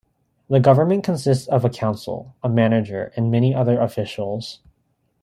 [0.49, 4.59] The government consists of a council, a manager, and many other officials.